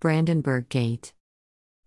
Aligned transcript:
Brandenburg 0.00 0.68
Gate. 0.68 1.12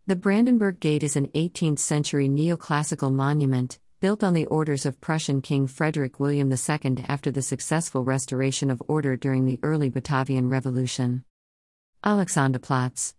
The 0.05 0.17
Brandenburg 0.17 0.81
Gate 0.81 1.01
is 1.01 1.15
an 1.15 1.27
18th 1.29 1.79
century 1.79 2.27
neoclassical 2.27 3.09
monument, 3.09 3.79
built 4.01 4.21
on 4.21 4.33
the 4.33 4.47
orders 4.47 4.85
of 4.85 4.99
Prussian 4.99 5.41
King 5.41 5.65
Frederick 5.65 6.19
William 6.19 6.51
II 6.51 7.05
after 7.07 7.31
the 7.31 7.41
successful 7.41 8.03
restoration 8.03 8.69
of 8.69 8.83
order 8.89 9.15
during 9.15 9.45
the 9.45 9.59
early 9.63 9.89
Batavian 9.89 10.51
Revolution. 10.51 11.23
Alexanderplatz. 12.03 13.13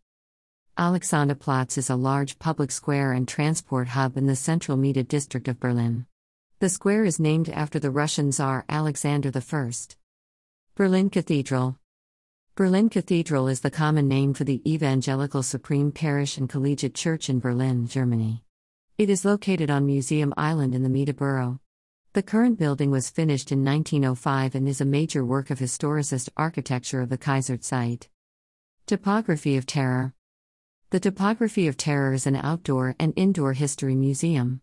Alexanderplatz 0.77 1.79
is 1.79 1.89
a 1.89 1.97
large 1.97 2.39
public 2.39 2.71
square 2.71 3.13
and 3.13 3.27
transport 3.27 3.89
hub 3.89 4.19
in 4.19 4.27
the 4.27 4.37
central 4.37 4.77
Mitte 4.77 5.09
district 5.09 5.49
of 5.49 5.59
Berlin. 5.59 6.05
The 6.59 6.69
square 6.69 7.07
is 7.07 7.19
named 7.19 7.49
after 7.49 7.79
the 7.79 7.91
Russian 7.91 8.31
Tsar 8.31 8.67
Alexander 8.69 9.33
I. 9.35 9.71
Berlin 10.75 11.09
Cathedral. 11.09 11.79
Berlin 12.55 12.91
Cathedral 12.91 13.49
is 13.49 13.61
the 13.61 13.71
common 13.71 14.07
name 14.07 14.35
for 14.35 14.45
the 14.45 14.61
Evangelical 14.71 15.43
Supreme 15.43 15.91
Parish 15.91 16.37
and 16.37 16.51
Collegiate 16.51 16.95
Church 16.95 17.31
in 17.31 17.41
Berlin, 17.41 17.87
Germany. 17.87 18.45
It 18.99 19.09
is 19.09 19.25
located 19.25 19.71
on 19.71 19.87
Museum 19.87 20.35
Island 20.37 20.75
in 20.75 20.83
the 20.83 20.91
Mitte 20.91 21.17
borough. 21.17 21.61
The 22.13 22.23
current 22.23 22.59
building 22.59 22.91
was 22.91 23.09
finished 23.09 23.53
in 23.53 23.65
1905 23.65 24.55
and 24.55 24.69
is 24.69 24.83
a 24.83 24.85
major 24.85 25.25
work 25.25 25.49
of 25.49 25.61
historicist 25.61 26.29
architecture 26.37 27.01
of 27.01 27.09
the 27.09 27.17
Kaiserzeit. 27.17 28.09
Topography 28.85 29.57
of 29.57 29.65
Terror 29.65 30.13
The 30.91 31.01
Topography 31.01 31.67
of 31.69 31.79
Terror 31.79 32.13
is 32.13 32.27
an 32.27 32.37
outdoor 32.37 32.95
and 33.01 33.15
indoor 33.17 33.55
history 33.55 33.95
museum. 33.95 34.61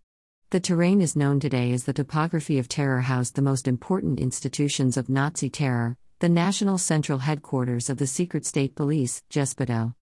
The 0.51 0.59
terrain 0.59 1.01
is 1.01 1.15
known 1.15 1.39
today 1.39 1.71
as 1.71 1.85
the 1.85 1.93
Topography 1.93 2.59
of 2.59 2.69
Terror 2.69 3.01
housed 3.01 3.33
the 3.33 3.41
most 3.41 3.67
important 3.67 4.19
institutions 4.19 4.95
of 4.95 5.09
Nazi 5.09 5.49
terror, 5.49 5.97
the 6.19 6.27
national 6.27 6.77
central 6.77 7.19
headquarters 7.19 7.89
of 7.89 7.97
the 7.97 8.05
secret 8.05 8.45
state 8.45 8.75
police, 8.75 9.23
Gestapo. 9.29 9.95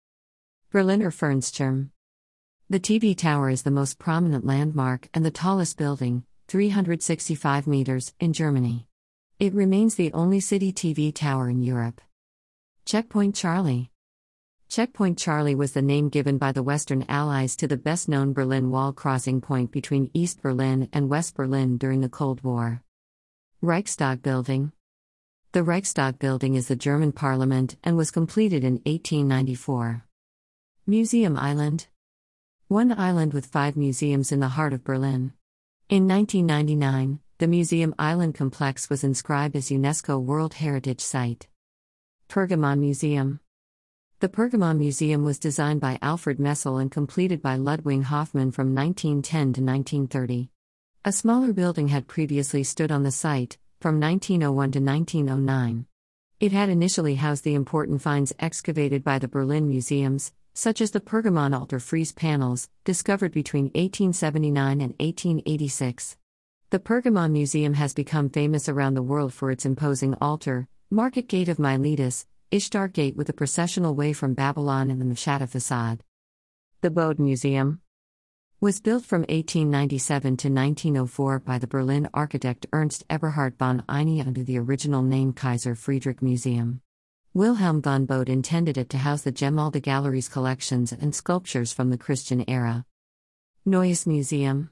Berliner 0.72 1.12
Fernsehturm. 1.12 1.92
The 2.72 2.80
TV 2.80 3.16
tower 3.16 3.52
is 3.52 3.62
the 3.62 3.70
most 3.70 4.00
prominent 4.00 4.44
landmark 4.44 5.10
and 5.14 5.24
the 5.24 5.30
tallest 5.30 5.78
building, 5.78 6.24
365 6.48 7.68
meters, 7.68 8.16
in 8.20 8.34
Germany. 8.34 8.88
It 9.40 9.54
remains 9.54 9.94
the 9.94 10.12
only 10.14 10.40
city 10.40 10.74
TV 10.74 11.14
tower 11.14 11.52
in 11.52 11.62
Europe. 11.62 12.02
Checkpoint 12.84 13.36
Charlie. 13.36 13.92
Checkpoint 14.70 15.20
Charlie 15.20 15.54
was 15.54 15.74
the 15.74 15.84
name 15.84 16.10
given 16.10 16.40
by 16.40 16.52
the 16.52 16.64
Western 16.64 17.06
Allies 17.08 17.56
to 17.58 17.68
the 17.68 17.78
best 17.78 18.10
known 18.10 18.34
Berlin 18.34 18.72
Wall 18.72 18.92
crossing 18.92 19.40
point 19.40 19.72
between 19.72 20.10
East 20.16 20.42
Berlin 20.42 20.90
and 20.92 21.10
West 21.10 21.36
Berlin 21.36 21.78
during 21.78 22.02
the 22.02 22.10
Cold 22.10 22.44
War. 22.44 22.82
Reichstag 23.62 24.24
Building. 24.24 24.72
The 25.54 25.64
Reichstag 25.64 26.20
building 26.20 26.56
is 26.56 26.68
the 26.68 26.76
German 26.76 27.14
parliament 27.14 27.78
and 27.82 27.96
was 27.96 28.12
completed 28.12 28.66
in 28.66 28.82
1894. 28.86 30.04
Museum 30.86 31.38
Island. 31.38 31.88
One 32.68 32.92
island 32.92 33.34
with 33.34 33.46
five 33.46 33.78
museums 33.78 34.34
in 34.34 34.42
the 34.42 34.50
heart 34.50 34.74
of 34.74 34.84
Berlin. 34.84 35.32
In 35.88 36.06
1999, 36.06 37.22
the 37.38 37.48
Museum 37.48 37.96
Island 37.98 38.36
complex 38.36 38.90
was 38.90 39.06
inscribed 39.06 39.56
as 39.56 39.70
UNESCO 39.70 40.22
World 40.22 40.56
Heritage 40.56 41.00
Site. 41.00 41.48
Pergamon 42.28 42.80
Museum. 42.80 43.40
The 44.20 44.30
Pergamon 44.30 44.78
Museum 44.78 45.24
was 45.24 45.40
designed 45.40 45.80
by 45.80 45.98
Alfred 46.02 46.40
Messel 46.40 46.78
and 46.78 46.92
completed 46.92 47.42
by 47.42 47.56
Ludwig 47.56 48.04
Hoffmann 48.04 48.52
from 48.52 48.76
1910 48.76 49.40
to 49.54 49.62
1930. 49.62 50.50
A 51.06 51.12
smaller 51.14 51.54
building 51.54 51.88
had 51.88 52.10
previously 52.10 52.66
stood 52.66 52.92
on 52.92 53.04
the 53.04 53.12
site, 53.12 53.58
from 53.80 54.00
1901 54.00 54.72
to 54.72 54.80
1909. 54.80 55.86
It 56.40 56.52
had 56.52 56.70
initially 56.70 57.16
housed 57.16 57.44
the 57.44 57.56
important 57.56 58.02
finds 58.02 58.34
excavated 58.40 59.04
by 59.04 59.20
the 59.20 59.28
Berlin 59.28 59.68
museums, 59.68 60.34
such 60.54 60.82
as 60.82 60.92
the 60.92 61.00
Pergamon 61.00 61.54
altar 61.54 61.80
frieze 61.80 62.12
panels, 62.12 62.70
discovered 62.84 63.32
between 63.32 63.66
1879 63.66 64.82
and 64.82 64.94
1886. 65.00 66.18
The 66.70 66.80
Pergamon 66.80 67.32
Museum 67.32 67.76
has 67.76 67.94
become 67.94 68.30
famous 68.30 68.68
around 68.68 68.96
the 68.96 69.04
world 69.04 69.34
for 69.34 69.52
its 69.52 69.66
imposing 69.66 70.16
altar, 70.16 70.68
Market 70.90 71.28
Gate 71.28 71.48
of 71.48 71.60
Miletus, 71.60 72.26
Ishtar 72.50 72.88
Gate 72.88 73.16
with 73.16 73.30
a 73.30 73.34
processional 73.34 73.94
way 73.94 74.14
from 74.14 74.34
Babylon 74.34 74.90
and 74.90 75.00
the 75.00 75.06
Mshatta 75.06 75.48
facade. 75.48 76.04
The 76.82 76.90
Bode 76.90 77.20
Museum 77.20 77.82
was 78.60 78.80
built 78.80 79.06
from 79.06 79.22
1897 79.22 80.36
to 80.36 80.50
1904 80.50 81.40
by 81.42 81.60
the 81.60 81.68
Berlin 81.68 82.10
architect 82.12 82.66
Ernst 82.74 83.08
Eberhard 83.08 83.56
von 83.60 83.84
Ihne 83.88 84.26
under 84.26 84.44
the 84.44 84.58
original 84.58 85.04
name 85.04 85.32
Kaiser 85.32 85.76
Friedrich 85.76 86.24
Museum. 86.24 86.82
Wilhelm 87.36 87.84
von 87.84 88.08
Bode 88.08 88.30
intended 88.30 88.76
it 88.76 88.90
to 88.90 88.98
house 88.98 89.22
the 89.22 89.32
Gemäldegaleries 89.32 89.84
Gallery's 89.84 90.28
collections 90.28 90.92
and 90.92 91.14
sculptures 91.14 91.72
from 91.72 91.92
the 91.92 92.00
Christian 92.00 92.44
era. 92.50 92.84
Neues 93.64 94.08
Museum 94.08 94.72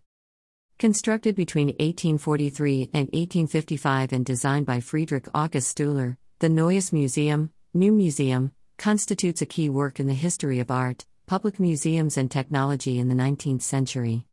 Constructed 0.79 1.35
between 1.35 1.67
1843 1.67 2.89
and 2.91 3.07
1855 3.13 4.13
and 4.13 4.25
designed 4.25 4.65
by 4.65 4.79
Friedrich 4.79 5.27
August 5.35 5.77
Stüler, 5.77 6.17
the 6.39 6.49
Neues 6.49 6.91
Museum, 6.91 7.51
New 7.75 7.91
Museum, 7.91 8.51
constitutes 8.79 9.43
a 9.43 9.45
key 9.45 9.69
work 9.69 9.99
in 9.99 10.07
the 10.07 10.15
history 10.15 10.59
of 10.59 10.71
art, 10.71 11.05
public 11.25 11.59
museums 11.59 12.17
and 12.17 12.29
technology 12.29 12.99
in 12.99 13.09
the 13.09 13.15
19th 13.15 13.63
century. 13.63 14.27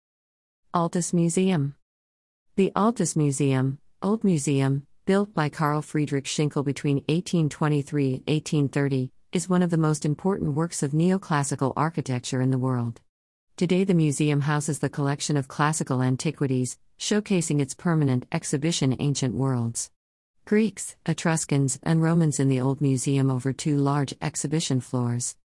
Altes 0.74 1.14
Museum 1.14 1.74
The 2.56 2.70
Altes 2.76 3.16
Museum, 3.16 3.78
Old 4.02 4.22
Museum, 4.22 4.86
built 5.06 5.32
by 5.32 5.48
Carl 5.48 5.80
Friedrich 5.80 6.26
Schinkel 6.26 6.62
between 6.62 6.96
1823 7.08 8.04
and 8.04 8.22
1830, 8.26 9.10
is 9.32 9.48
one 9.48 9.62
of 9.62 9.70
the 9.70 9.78
most 9.78 10.04
important 10.04 10.52
works 10.52 10.82
of 10.82 10.92
neoclassical 10.92 11.72
architecture 11.76 12.42
in 12.42 12.50
the 12.50 12.58
world. 12.58 13.00
Today, 13.56 13.84
the 13.84 13.94
museum 13.94 14.42
houses 14.42 14.80
the 14.80 14.90
collection 14.90 15.38
of 15.38 15.48
classical 15.48 16.02
antiquities, 16.02 16.78
showcasing 16.98 17.58
its 17.58 17.72
permanent 17.72 18.26
exhibition 18.30 18.94
Ancient 18.98 19.34
Worlds. 19.34 19.90
Greeks, 20.44 20.96
Etruscans, 21.06 21.78
and 21.82 22.02
Romans 22.02 22.38
in 22.38 22.50
the 22.50 22.60
Old 22.60 22.82
Museum 22.82 23.30
over 23.30 23.54
two 23.54 23.78
large 23.78 24.12
exhibition 24.20 24.82
floors. 24.82 25.36